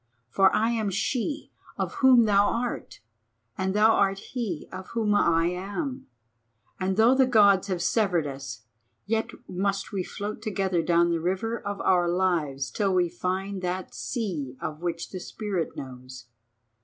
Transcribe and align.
For 0.29 0.51
I 0.51 0.71
am 0.71 0.89
She 0.89 1.51
of 1.77 1.93
whom 2.01 2.23
thou 2.25 2.47
art, 2.47 3.01
and 3.55 3.75
thou 3.75 3.91
art 3.91 4.17
He 4.33 4.67
of 4.71 4.87
whom 4.93 5.13
I 5.13 5.45
am, 5.45 6.07
and 6.79 6.97
though 6.97 7.13
the 7.13 7.27
Gods 7.27 7.67
have 7.67 7.83
severed 7.83 8.25
us, 8.25 8.63
yet 9.05 9.29
must 9.47 9.91
we 9.91 10.03
float 10.03 10.41
together 10.41 10.81
down 10.81 11.11
the 11.11 11.21
river 11.21 11.55
of 11.55 11.79
our 11.81 12.09
lives 12.09 12.71
till 12.71 12.95
we 12.95 13.09
find 13.09 13.61
that 13.61 13.93
sea 13.93 14.57
of 14.59 14.81
which 14.81 15.11
the 15.11 15.19
Spirit 15.19 15.77
knows. 15.77 16.25